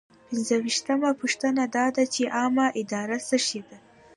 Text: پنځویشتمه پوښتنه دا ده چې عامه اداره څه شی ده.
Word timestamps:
پنځویشتمه 0.29 1.09
پوښتنه 1.21 1.63
دا 1.75 1.85
ده 1.95 2.03
چې 2.13 2.31
عامه 2.37 2.67
اداره 2.81 3.17
څه 3.27 3.37
شی 3.45 3.61
ده. 3.67 3.77